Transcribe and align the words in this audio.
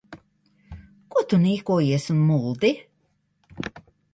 Ko 1.15 1.23
tu 1.33 1.39
niekojies 1.43 2.09
un 2.15 2.25
muldi? 2.31 2.73